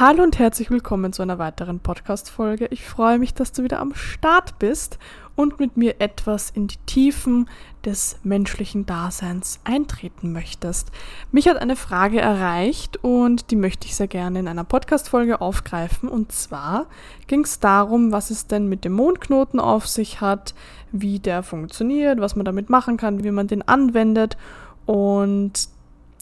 [0.00, 2.68] Hallo und herzlich willkommen zu einer weiteren Podcast-Folge.
[2.70, 4.98] Ich freue mich, dass du wieder am Start bist
[5.36, 7.50] und mit mir etwas in die Tiefen
[7.84, 10.90] des menschlichen Daseins eintreten möchtest.
[11.32, 16.08] Mich hat eine Frage erreicht und die möchte ich sehr gerne in einer Podcast-Folge aufgreifen.
[16.08, 16.86] Und zwar
[17.26, 20.54] ging es darum, was es denn mit dem Mondknoten auf sich hat,
[20.92, 24.38] wie der funktioniert, was man damit machen kann, wie man den anwendet.
[24.86, 25.68] Und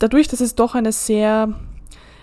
[0.01, 1.55] dadurch, dass es doch eine sehr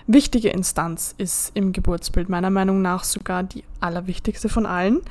[0.08, 5.02] wichtige Instanz ist im Geburtsbild, meiner Meinung nach sogar die allerwichtigste von allen,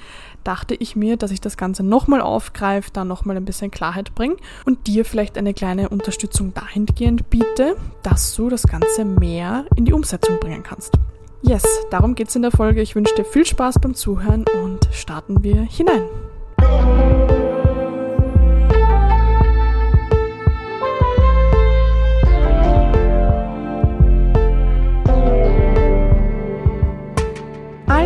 [0.45, 4.37] dachte ich mir, dass ich das Ganze nochmal aufgreife, da nochmal ein bisschen Klarheit bringe
[4.65, 9.93] und dir vielleicht eine kleine Unterstützung dahingehend biete, dass du das Ganze mehr in die
[9.93, 10.95] Umsetzung bringen kannst.
[11.43, 12.81] Yes, darum geht es in der Folge.
[12.81, 16.05] Ich wünsche dir viel Spaß beim Zuhören und starten wir hinein.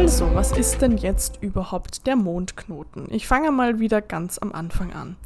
[0.01, 3.09] Also, was ist denn jetzt überhaupt der Mondknoten?
[3.11, 5.17] Ich fange mal wieder ganz am Anfang an.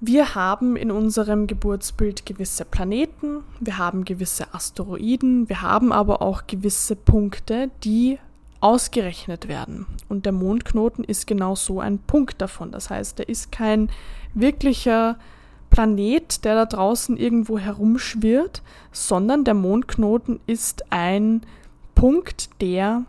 [0.00, 6.48] Wir haben in unserem Geburtsbild gewisse Planeten, wir haben gewisse Asteroiden, wir haben aber auch
[6.48, 8.18] gewisse Punkte, die
[8.58, 9.86] ausgerechnet werden.
[10.08, 12.72] Und der Mondknoten ist genau so ein Punkt davon.
[12.72, 13.88] Das heißt, er ist kein
[14.34, 15.16] wirklicher
[15.70, 21.42] Planet, der da draußen irgendwo herumschwirrt, sondern der Mondknoten ist ein
[21.94, 23.04] Punkt, der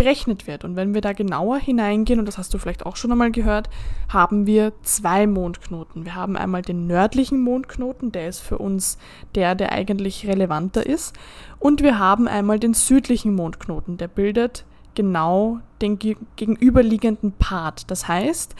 [0.00, 0.64] berechnet wird.
[0.64, 3.68] Und wenn wir da genauer hineingehen, und das hast du vielleicht auch schon einmal gehört,
[4.08, 6.06] haben wir zwei Mondknoten.
[6.06, 8.96] Wir haben einmal den nördlichen Mondknoten, der ist für uns
[9.34, 11.14] der, der eigentlich relevanter ist.
[11.58, 17.90] Und wir haben einmal den südlichen Mondknoten, der bildet genau den gegenüberliegenden Part.
[17.90, 18.54] Das heißt,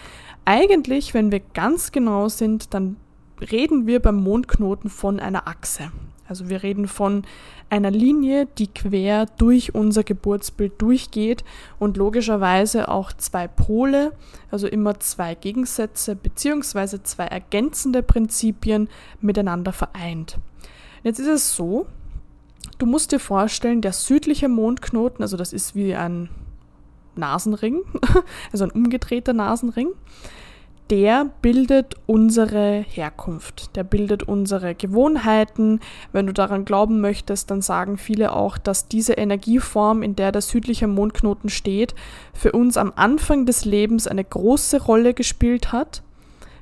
[0.44, 2.96] eigentlich, wenn wir ganz genau sind, dann
[3.40, 5.90] reden wir beim Mondknoten von einer Achse.
[6.28, 7.24] Also wir reden von
[7.70, 11.44] einer Linie, die quer durch unser Geburtsbild durchgeht
[11.78, 14.12] und logischerweise auch zwei Pole,
[14.50, 18.88] also immer zwei Gegensätze beziehungsweise zwei ergänzende Prinzipien
[19.20, 20.38] miteinander vereint.
[21.04, 21.86] Jetzt ist es so,
[22.78, 26.28] du musst dir vorstellen, der südliche Mondknoten, also das ist wie ein
[27.14, 27.82] Nasenring,
[28.52, 29.88] also ein umgedrehter Nasenring,
[30.90, 35.80] der bildet unsere Herkunft, der bildet unsere Gewohnheiten.
[36.12, 40.42] Wenn du daran glauben möchtest, dann sagen viele auch, dass diese Energieform, in der der
[40.42, 41.94] südliche Mondknoten steht,
[42.34, 46.02] für uns am Anfang des Lebens eine große Rolle gespielt hat,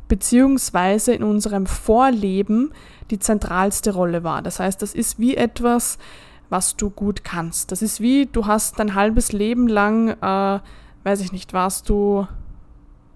[0.08, 2.72] beziehungsweise in unserem Vorleben
[3.10, 4.42] die zentralste Rolle war.
[4.42, 5.98] Das heißt, das ist wie etwas,
[6.50, 7.72] was du gut kannst.
[7.72, 10.60] Das ist wie, du hast dein halbes Leben lang, äh,
[11.04, 12.26] weiß ich nicht, warst du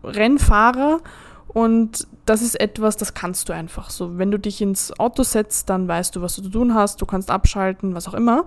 [0.03, 1.01] Rennfahrer
[1.49, 4.17] und das ist etwas, das kannst du einfach so.
[4.17, 7.07] Wenn du dich ins Auto setzt, dann weißt du, was du zu tun hast, du
[7.07, 8.47] kannst abschalten, was auch immer.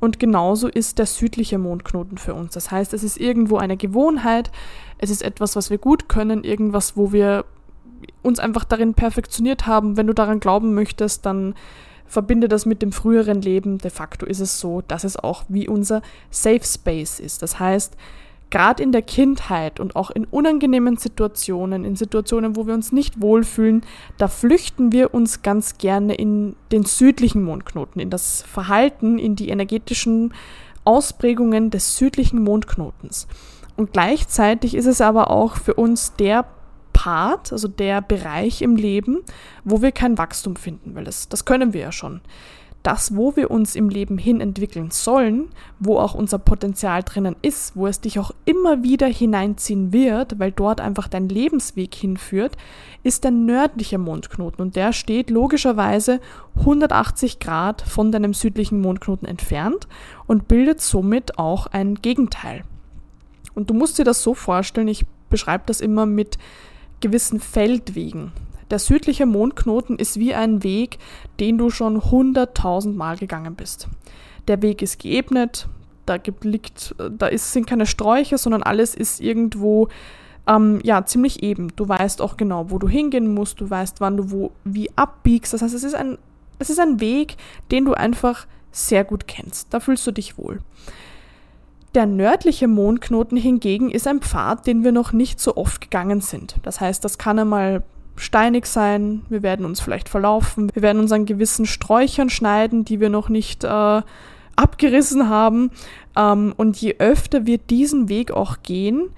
[0.00, 2.54] Und genauso ist der südliche Mondknoten für uns.
[2.54, 4.50] Das heißt, es ist irgendwo eine Gewohnheit,
[4.98, 7.44] es ist etwas, was wir gut können, irgendwas, wo wir
[8.22, 9.96] uns einfach darin perfektioniert haben.
[9.96, 11.54] Wenn du daran glauben möchtest, dann
[12.06, 13.78] verbinde das mit dem früheren Leben.
[13.78, 16.00] De facto ist es so, dass es auch wie unser
[16.30, 17.42] Safe Space ist.
[17.42, 17.96] Das heißt,
[18.50, 23.20] gerade in der Kindheit und auch in unangenehmen Situationen, in Situationen, wo wir uns nicht
[23.20, 23.82] wohlfühlen,
[24.16, 29.50] da flüchten wir uns ganz gerne in den südlichen Mondknoten, in das Verhalten, in die
[29.50, 30.32] energetischen
[30.84, 33.26] Ausprägungen des südlichen Mondknotens.
[33.76, 36.46] Und gleichzeitig ist es aber auch für uns der
[36.92, 39.18] Part, also der Bereich im Leben,
[39.62, 42.20] wo wir kein Wachstum finden, weil das, das können wir ja schon
[42.88, 47.76] das, wo wir uns im Leben hin entwickeln sollen, wo auch unser Potenzial drinnen ist,
[47.76, 52.56] wo es dich auch immer wieder hineinziehen wird, weil dort einfach dein Lebensweg hinführt,
[53.02, 56.20] ist der nördliche Mondknoten und der steht logischerweise
[56.60, 59.86] 180 Grad von deinem südlichen Mondknoten entfernt
[60.26, 62.64] und bildet somit auch ein Gegenteil.
[63.54, 66.38] Und du musst dir das so vorstellen, ich beschreibe das immer mit
[67.00, 68.32] gewissen Feldwegen.
[68.70, 70.98] Der südliche Mondknoten ist wie ein Weg,
[71.40, 73.88] den du schon hunderttausend Mal gegangen bist.
[74.46, 75.68] Der Weg ist geebnet,
[76.06, 79.88] da gibt, liegt, da ist, sind keine Sträucher, sondern alles ist irgendwo
[80.46, 81.68] ähm, ja, ziemlich eben.
[81.76, 85.52] Du weißt auch genau, wo du hingehen musst, du weißt, wann du wo wie abbiegst.
[85.52, 86.18] Das heißt, es ist ein,
[86.58, 87.36] es ist ein Weg,
[87.70, 89.72] den du einfach sehr gut kennst.
[89.72, 90.60] Da fühlst du dich wohl.
[91.94, 96.56] Der nördliche Mondknoten hingegen ist ein Pfad, den wir noch nicht so oft gegangen sind.
[96.62, 97.82] Das heißt, das kann einmal
[98.18, 103.00] steinig sein, wir werden uns vielleicht verlaufen, wir werden uns an gewissen Sträuchern schneiden, die
[103.00, 104.02] wir noch nicht äh,
[104.56, 105.70] abgerissen haben.
[106.16, 109.10] Ähm, und je öfter wir diesen Weg auch gehen,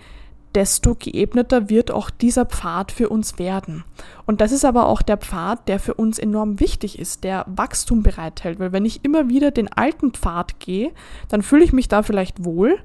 [0.54, 3.84] desto geebneter wird auch dieser Pfad für uns werden.
[4.26, 8.02] Und das ist aber auch der Pfad, der für uns enorm wichtig ist, der Wachstum
[8.02, 8.58] bereithält.
[8.58, 10.90] Weil wenn ich immer wieder den alten Pfad gehe,
[11.28, 12.78] dann fühle ich mich da vielleicht wohl,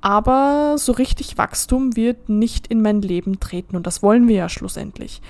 [0.00, 4.48] aber so richtig Wachstum wird nicht in mein Leben treten und das wollen wir ja
[4.48, 5.20] schlussendlich.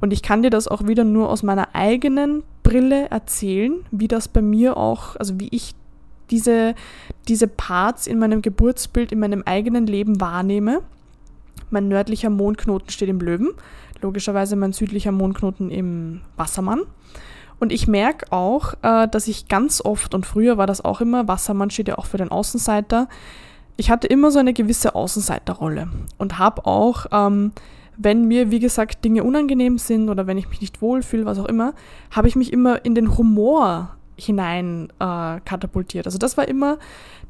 [0.00, 4.28] Und ich kann dir das auch wieder nur aus meiner eigenen Brille erzählen, wie das
[4.28, 5.74] bei mir auch, also wie ich
[6.30, 6.74] diese,
[7.26, 10.82] diese Parts in meinem Geburtsbild, in meinem eigenen Leben wahrnehme.
[11.70, 13.50] Mein nördlicher Mondknoten steht im Löwen,
[14.00, 16.82] logischerweise mein südlicher Mondknoten im Wassermann.
[17.58, 21.28] Und ich merke auch, äh, dass ich ganz oft, und früher war das auch immer,
[21.28, 23.08] Wassermann steht ja auch für den Außenseiter,
[23.80, 25.88] ich hatte immer so eine gewisse Außenseiterrolle
[26.18, 27.52] und habe auch, ähm,
[27.96, 31.46] wenn mir, wie gesagt, Dinge unangenehm sind oder wenn ich mich nicht wohlfühle, was auch
[31.46, 31.72] immer,
[32.10, 36.04] habe ich mich immer in den Humor hinein äh, katapultiert.
[36.04, 36.78] Also das war immer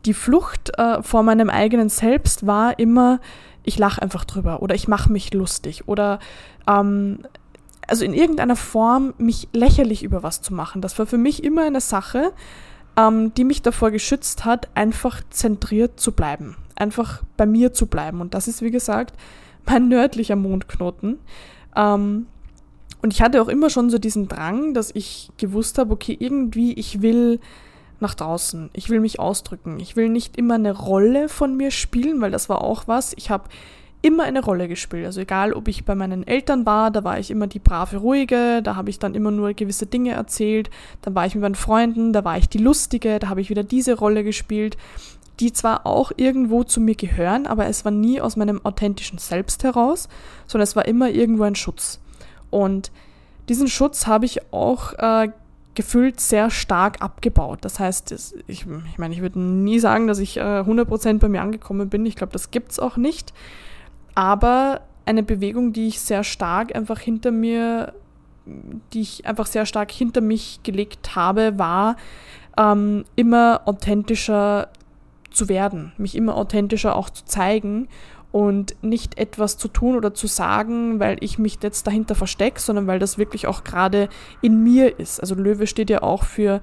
[0.04, 3.20] die Flucht äh, vor meinem eigenen Selbst war immer,
[3.62, 6.18] ich lache einfach drüber oder ich mache mich lustig oder
[6.66, 7.20] ähm,
[7.86, 10.82] also in irgendeiner Form mich lächerlich über was zu machen.
[10.82, 12.32] Das war für mich immer eine Sache,
[12.96, 18.20] ähm, die mich davor geschützt hat, einfach zentriert zu bleiben, einfach bei mir zu bleiben.
[18.20, 19.14] Und das ist, wie gesagt,
[19.66, 21.18] mein nördlicher Mondknoten.
[21.76, 22.26] Ähm,
[23.02, 26.74] und ich hatte auch immer schon so diesen Drang, dass ich gewusst habe, okay, irgendwie,
[26.74, 27.40] ich will
[27.98, 32.20] nach draußen, ich will mich ausdrücken, ich will nicht immer eine Rolle von mir spielen,
[32.20, 33.12] weil das war auch was.
[33.16, 33.44] Ich habe
[34.02, 35.04] immer eine Rolle gespielt.
[35.04, 38.62] Also egal, ob ich bei meinen Eltern war, da war ich immer die brave, ruhige,
[38.62, 40.70] da habe ich dann immer nur gewisse Dinge erzählt.
[41.02, 43.62] Dann war ich mit meinen Freunden, da war ich die lustige, da habe ich wieder
[43.62, 44.76] diese Rolle gespielt,
[45.38, 49.64] die zwar auch irgendwo zu mir gehören, aber es war nie aus meinem authentischen Selbst
[49.64, 50.08] heraus,
[50.46, 52.00] sondern es war immer irgendwo ein Schutz.
[52.50, 52.90] Und
[53.48, 55.28] diesen Schutz habe ich auch äh,
[55.74, 57.60] gefühlt sehr stark abgebaut.
[57.62, 58.12] Das heißt,
[58.46, 62.04] ich, ich meine, ich würde nie sagen, dass ich äh, 100% bei mir angekommen bin.
[62.06, 63.32] Ich glaube, das gibt es auch nicht.
[64.14, 67.94] Aber eine Bewegung, die ich sehr stark einfach hinter mir,
[68.92, 71.96] die ich einfach sehr stark hinter mich gelegt habe, war
[72.58, 74.68] ähm, immer authentischer
[75.30, 77.88] zu werden, mich immer authentischer auch zu zeigen
[78.32, 82.86] und nicht etwas zu tun oder zu sagen, weil ich mich jetzt dahinter verstecke, sondern
[82.86, 84.08] weil das wirklich auch gerade
[84.40, 85.20] in mir ist.
[85.20, 86.60] Also Löwe steht ja auch für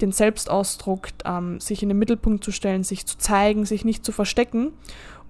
[0.00, 4.12] den Selbstausdruck, ähm, sich in den Mittelpunkt zu stellen, sich zu zeigen, sich nicht zu
[4.12, 4.72] verstecken.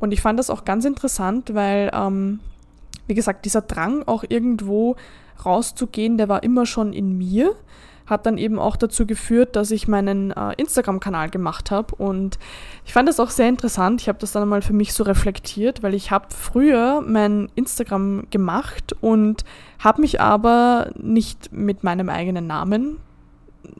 [0.04, 2.40] Und ich fand das auch ganz interessant, weil, ähm,
[3.06, 4.96] wie gesagt, dieser Drang auch irgendwo
[5.44, 7.54] rauszugehen, der war immer schon in mir
[8.06, 11.94] hat dann eben auch dazu geführt, dass ich meinen äh, Instagram-Kanal gemacht habe.
[11.94, 12.38] Und
[12.84, 14.02] ich fand das auch sehr interessant.
[14.02, 18.26] Ich habe das dann einmal für mich so reflektiert, weil ich habe früher mein Instagram
[18.30, 19.44] gemacht und
[19.78, 22.98] habe mich aber nicht mit meinem eigenen Namen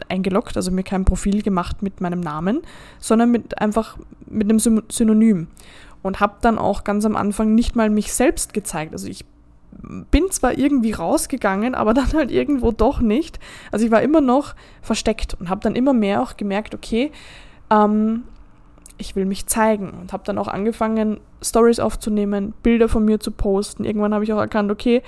[0.09, 2.63] eingeloggt, also mir kein Profil gemacht mit meinem Namen,
[3.01, 5.49] sondern mit einfach mit einem Synonym
[6.05, 8.93] und habe dann auch ganz am Anfang nicht mal mich selbst gezeigt.
[8.93, 9.25] Also ich
[10.11, 13.41] bin zwar irgendwie rausgegangen, aber dann halt irgendwo doch nicht.
[13.73, 17.11] Also ich war immer noch versteckt und habe dann immer mehr auch gemerkt, okay,
[17.71, 18.25] ähm,
[18.99, 23.31] ich will mich zeigen und habe dann auch angefangen, Stories aufzunehmen, Bilder von mir zu
[23.31, 23.85] posten.
[23.85, 25.03] Irgendwann habe ich auch erkannt, okay,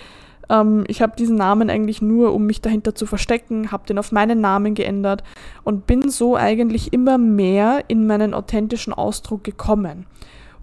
[0.48, 4.12] ähm, ich habe diesen Namen eigentlich nur, um mich dahinter zu verstecken, habe den auf
[4.12, 5.22] meinen Namen geändert
[5.62, 10.06] und bin so eigentlich immer mehr in meinen authentischen Ausdruck gekommen.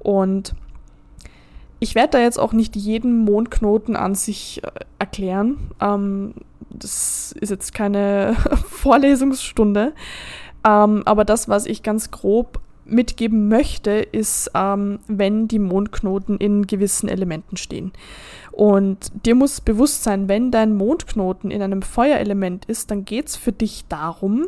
[0.04, 0.54] Und
[1.80, 4.70] ich werde da jetzt auch nicht jeden Mondknoten an sich äh,
[5.00, 5.58] erklären.
[5.82, 6.34] Ähm,
[6.70, 8.36] das ist jetzt keine
[8.70, 9.94] Vorlesungsstunde.
[10.66, 16.68] Ähm, aber das, was ich ganz grob mitgeben möchte, ist, ähm, wenn die Mondknoten in
[16.68, 17.92] gewissen Elementen stehen.
[18.52, 23.36] Und dir muss bewusst sein, wenn dein Mondknoten in einem Feuerelement ist, dann geht es
[23.36, 24.48] für dich darum,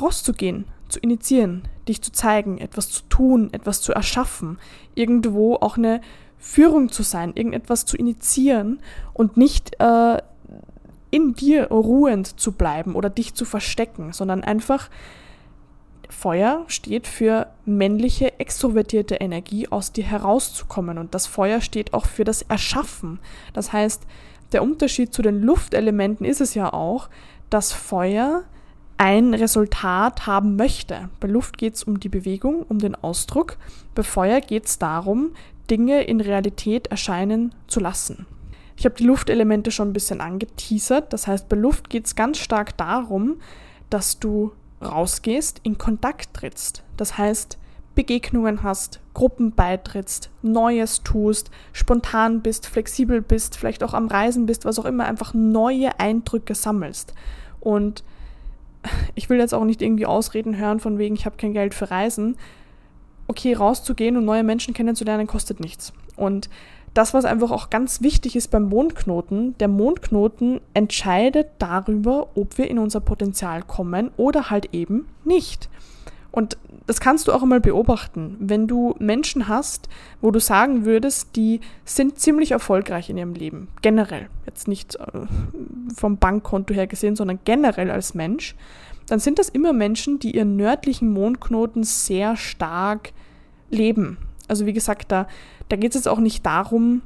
[0.00, 4.58] rauszugehen, zu initiieren, dich zu zeigen, etwas zu tun, etwas zu erschaffen,
[4.94, 6.00] irgendwo auch eine
[6.38, 8.80] Führung zu sein, irgendetwas zu initiieren
[9.12, 10.18] und nicht äh,
[11.10, 14.90] in dir ruhend zu bleiben oder dich zu verstecken, sondern einfach
[16.08, 20.98] Feuer steht für männliche, extrovertierte Energie, aus dir herauszukommen.
[20.98, 23.18] Und das Feuer steht auch für das Erschaffen.
[23.52, 24.02] Das heißt,
[24.52, 27.08] der Unterschied zu den Luftelementen ist es ja auch,
[27.50, 28.44] dass Feuer
[28.96, 31.08] ein Resultat haben möchte.
[31.20, 33.56] Bei Luft geht es um die Bewegung, um den Ausdruck.
[33.94, 35.32] Bei Feuer geht es darum,
[35.70, 38.26] Dinge in Realität erscheinen zu lassen.
[38.76, 41.12] Ich habe die Luftelemente schon ein bisschen angeteasert.
[41.12, 43.36] Das heißt, bei Luft geht es ganz stark darum,
[43.90, 46.82] dass du rausgehst, in Kontakt trittst.
[46.96, 47.58] Das heißt,
[47.94, 54.64] Begegnungen hast, Gruppen beitrittst, Neues tust, spontan bist, flexibel bist, vielleicht auch am Reisen bist,
[54.64, 57.14] was auch immer, einfach neue Eindrücke sammelst.
[57.60, 58.02] Und
[59.14, 61.90] ich will jetzt auch nicht irgendwie Ausreden hören von wegen, ich habe kein Geld für
[61.90, 62.36] Reisen
[63.26, 65.92] okay, rauszugehen und neue Menschen kennenzulernen, kostet nichts.
[66.16, 66.48] Und
[66.92, 72.70] das, was einfach auch ganz wichtig ist beim Mondknoten, der Mondknoten entscheidet darüber, ob wir
[72.70, 75.68] in unser Potenzial kommen oder halt eben nicht.
[76.34, 78.36] Und das kannst du auch einmal beobachten.
[78.40, 79.88] Wenn du Menschen hast,
[80.20, 85.26] wo du sagen würdest, die sind ziemlich erfolgreich in ihrem Leben, generell, jetzt nicht äh,
[85.94, 88.56] vom Bankkonto her gesehen, sondern generell als Mensch,
[89.06, 93.12] dann sind das immer Menschen, die ihren nördlichen Mondknoten sehr stark
[93.70, 94.18] leben.
[94.48, 95.28] Also wie gesagt, da,
[95.68, 97.02] da geht es jetzt auch nicht darum,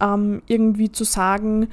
[0.00, 1.66] ähm, irgendwie zu sagen,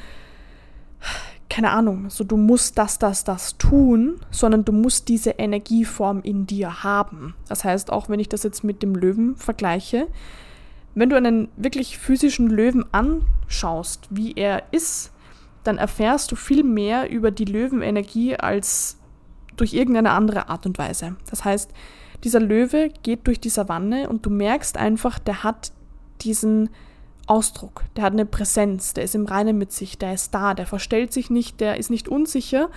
[1.51, 6.47] keine Ahnung, so du musst das, das, das tun, sondern du musst diese Energieform in
[6.47, 7.35] dir haben.
[7.49, 10.07] Das heißt, auch wenn ich das jetzt mit dem Löwen vergleiche,
[10.95, 15.11] wenn du einen wirklich physischen Löwen anschaust, wie er ist,
[15.65, 18.97] dann erfährst du viel mehr über die Löwenenergie als
[19.57, 21.17] durch irgendeine andere Art und Weise.
[21.29, 21.71] Das heißt,
[22.23, 25.73] dieser Löwe geht durch die Savanne und du merkst einfach, der hat
[26.21, 26.69] diesen
[27.27, 30.65] Ausdruck, der hat eine Präsenz, der ist im Reinen mit sich, der ist da, der
[30.65, 32.69] verstellt sich nicht, der ist nicht unsicher.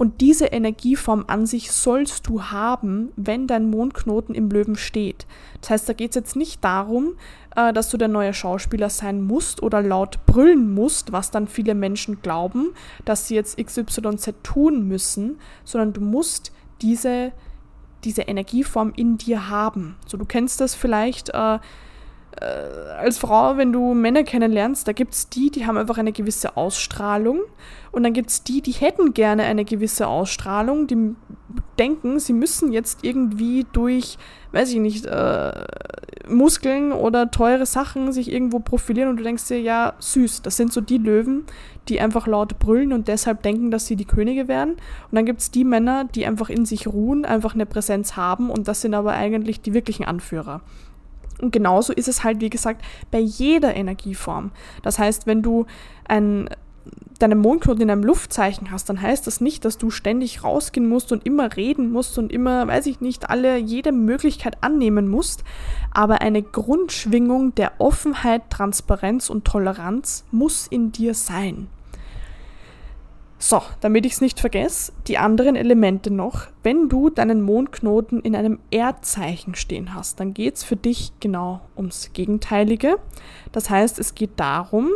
[0.00, 5.26] Und diese Energieform an sich sollst du haben, wenn dein Mondknoten im Löwen steht.
[5.60, 7.16] Das heißt, da geht es jetzt nicht darum,
[7.54, 11.74] äh, dass du der neue Schauspieler sein musst oder laut brüllen musst, was dann viele
[11.74, 12.72] Menschen glauben,
[13.04, 17.32] dass sie jetzt XYZ tun müssen, sondern du musst diese,
[18.02, 19.96] diese Energieform in dir haben.
[20.06, 21.28] So, du kennst das vielleicht.
[21.34, 21.58] Äh,
[22.40, 22.44] äh,
[22.98, 26.56] als Frau, wenn du Männer kennenlernst, da gibt es die, die haben einfach eine gewisse
[26.56, 27.40] Ausstrahlung.
[27.92, 31.14] Und dann gibt es die, die hätten gerne eine gewisse Ausstrahlung, die
[31.78, 34.16] denken, sie müssen jetzt irgendwie durch,
[34.52, 35.52] weiß ich nicht, äh,
[36.28, 40.72] Muskeln oder teure Sachen sich irgendwo profilieren und du denkst dir, ja, süß, das sind
[40.72, 41.44] so die Löwen,
[41.88, 44.74] die einfach laut brüllen und deshalb denken, dass sie die Könige werden.
[44.74, 48.50] Und dann gibt es die Männer, die einfach in sich ruhen, einfach eine Präsenz haben
[48.50, 50.60] und das sind aber eigentlich die wirklichen Anführer.
[51.40, 54.50] Und genauso ist es halt, wie gesagt, bei jeder Energieform.
[54.82, 55.66] Das heißt, wenn du
[56.06, 56.48] ein,
[57.18, 61.12] deine Mondknoten in einem Luftzeichen hast, dann heißt das nicht, dass du ständig rausgehen musst
[61.12, 65.44] und immer reden musst und immer, weiß ich nicht, alle jede Möglichkeit annehmen musst.
[65.92, 71.68] Aber eine Grundschwingung der Offenheit, Transparenz und Toleranz muss in dir sein.
[73.42, 76.48] So, damit ich es nicht vergesse, die anderen Elemente noch.
[76.62, 81.62] Wenn du deinen Mondknoten in einem Erdzeichen stehen hast, dann geht es für dich genau
[81.74, 82.98] ums Gegenteilige.
[83.50, 84.90] Das heißt, es geht darum,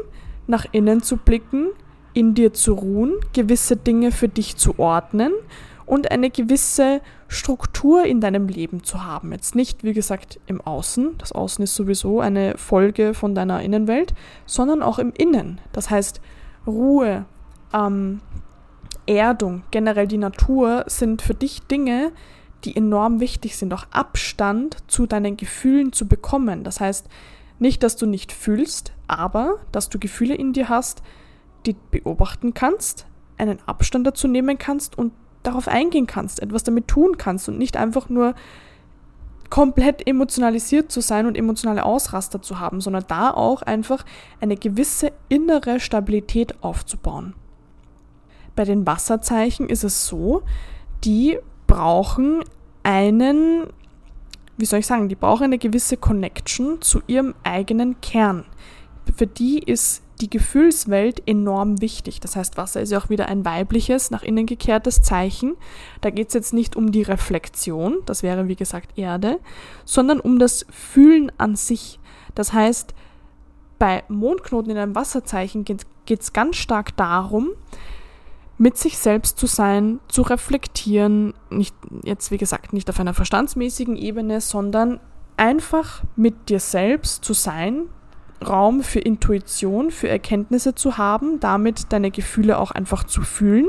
[0.47, 1.69] nach innen zu blicken,
[2.13, 5.33] in dir zu ruhen, gewisse Dinge für dich zu ordnen
[5.87, 9.33] und eine gewisse Struktur in deinem Leben zu haben.
[9.33, 14.13] Jetzt nicht, wie gesagt, im Außen, das Außen ist sowieso eine Folge von deiner Innenwelt,
[14.45, 15.63] sondern auch im Innen.
[15.73, 16.21] Das heißt,
[16.67, 17.25] Ruhe,
[17.75, 18.21] ähm,
[19.07, 22.12] Erdung, generell die Natur sind für dich Dinge,
[22.64, 26.64] die enorm wichtig sind, auch Abstand zu deinen Gefühlen zu bekommen.
[26.64, 27.09] Das heißt,
[27.59, 31.02] nicht, dass du nicht fühlst, aber dass du Gefühle in dir hast,
[31.66, 35.12] die beobachten kannst, einen Abstand dazu nehmen kannst und
[35.43, 38.35] darauf eingehen kannst, etwas damit tun kannst und nicht einfach nur
[39.50, 44.04] komplett emotionalisiert zu sein und emotionale Ausraster zu haben, sondern da auch einfach
[44.40, 47.35] eine gewisse innere Stabilität aufzubauen.
[48.56, 50.42] Bei den Wasserzeichen ist es so,
[51.04, 52.44] die brauchen
[52.82, 53.66] einen,
[54.56, 58.44] wie soll ich sagen, die brauchen eine gewisse Connection zu ihrem eigenen Kern.
[59.16, 62.20] Für die ist die Gefühlswelt enorm wichtig.
[62.20, 65.56] Das heißt, Wasser ist ja auch wieder ein weibliches, nach innen gekehrtes Zeichen.
[66.00, 69.40] Da geht es jetzt nicht um die Reflexion, das wäre wie gesagt Erde,
[69.84, 71.99] sondern um das Fühlen an sich.
[72.34, 72.94] Das heißt,
[73.78, 77.50] bei Mondknoten in einem Wasserzeichen geht es ganz stark darum,
[78.58, 83.96] mit sich selbst zu sein, zu reflektieren, nicht jetzt wie gesagt nicht auf einer verstandsmäßigen
[83.96, 85.00] Ebene, sondern
[85.37, 87.84] einfach mit dir selbst zu sein,
[88.46, 93.68] Raum für Intuition, für Erkenntnisse zu haben, damit deine Gefühle auch einfach zu fühlen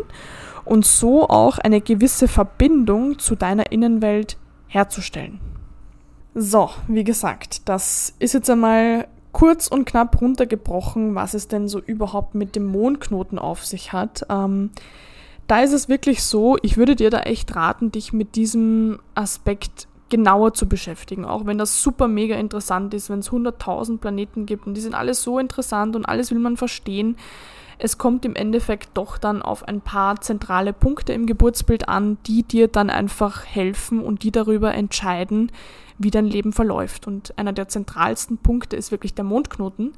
[0.65, 4.37] und so auch eine gewisse Verbindung zu deiner Innenwelt
[4.67, 5.39] herzustellen.
[6.33, 11.81] So, wie gesagt, das ist jetzt einmal kurz und knapp runtergebrochen, was es denn so
[11.81, 14.25] überhaupt mit dem Mondknoten auf sich hat.
[14.29, 14.69] Ähm,
[15.45, 19.89] da ist es wirklich so, ich würde dir da echt raten, dich mit diesem Aspekt
[20.07, 24.67] genauer zu beschäftigen, auch wenn das super mega interessant ist, wenn es 100.000 Planeten gibt
[24.67, 27.17] und die sind alle so interessant und alles will man verstehen.
[27.77, 32.43] Es kommt im Endeffekt doch dann auf ein paar zentrale Punkte im Geburtsbild an, die
[32.43, 35.51] dir dann einfach helfen und die darüber entscheiden,
[35.97, 37.07] wie dein Leben verläuft.
[37.07, 39.93] Und einer der zentralsten Punkte ist wirklich der Mondknoten.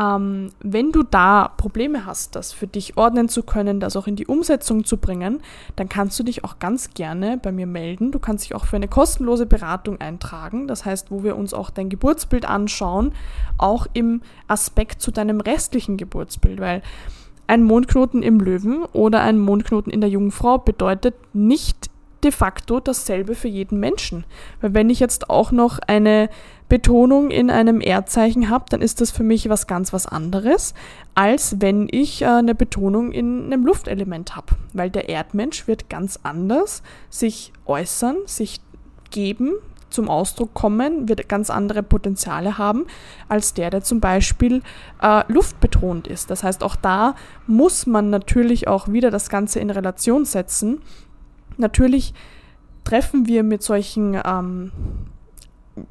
[0.00, 4.16] Ähm, wenn du da Probleme hast, das für dich ordnen zu können, das auch in
[4.16, 5.40] die Umsetzung zu bringen,
[5.76, 8.10] dann kannst du dich auch ganz gerne bei mir melden.
[8.10, 10.68] Du kannst dich auch für eine kostenlose Beratung eintragen.
[10.68, 13.12] Das heißt, wo wir uns auch dein Geburtsbild anschauen,
[13.58, 16.82] auch im Aspekt zu deinem restlichen Geburtsbild, weil
[17.46, 21.89] ein Mondknoten im Löwen oder ein Mondknoten in der Jungfrau bedeutet nicht
[22.24, 24.24] de facto dasselbe für jeden Menschen.
[24.60, 26.28] Weil wenn ich jetzt auch noch eine
[26.68, 30.74] Betonung in einem Erdzeichen habe, dann ist das für mich was ganz was anderes,
[31.14, 34.54] als wenn ich äh, eine Betonung in einem Luftelement habe.
[34.72, 38.60] Weil der Erdmensch wird ganz anders sich äußern, sich
[39.10, 39.54] geben,
[39.90, 42.86] zum Ausdruck kommen, wird ganz andere Potenziale haben,
[43.28, 44.62] als der, der zum Beispiel
[45.02, 46.30] äh, luftbetont ist.
[46.30, 47.16] Das heißt, auch da
[47.48, 50.80] muss man natürlich auch wieder das Ganze in Relation setzen
[51.60, 52.14] Natürlich
[52.84, 54.72] treffen wir mit solchen ähm,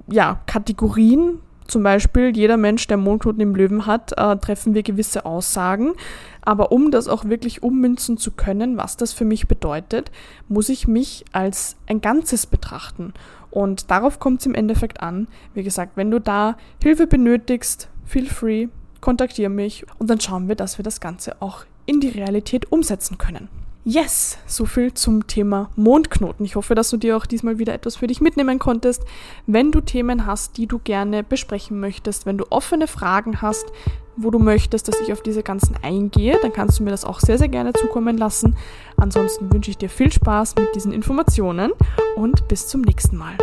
[0.07, 5.25] ja, Kategorien, zum Beispiel jeder Mensch, der Mondknoten im Löwen hat, äh, treffen wir gewisse
[5.25, 5.93] Aussagen.
[6.41, 10.11] Aber um das auch wirklich ummünzen zu können, was das für mich bedeutet,
[10.47, 13.13] muss ich mich als ein Ganzes betrachten.
[13.51, 15.27] Und darauf kommt es im Endeffekt an.
[15.53, 18.67] Wie gesagt, wenn du da Hilfe benötigst, feel free,
[18.99, 23.17] kontaktiere mich und dann schauen wir, dass wir das Ganze auch in die Realität umsetzen
[23.17, 23.47] können.
[23.91, 26.45] Yes, so viel zum Thema Mondknoten.
[26.45, 29.03] Ich hoffe, dass du dir auch diesmal wieder etwas für dich mitnehmen konntest.
[29.47, 33.65] Wenn du Themen hast, die du gerne besprechen möchtest, wenn du offene Fragen hast,
[34.15, 37.19] wo du möchtest, dass ich auf diese ganzen eingehe, dann kannst du mir das auch
[37.19, 38.55] sehr, sehr gerne zukommen lassen.
[38.95, 41.71] Ansonsten wünsche ich dir viel Spaß mit diesen Informationen
[42.15, 43.37] und bis zum nächsten Mal.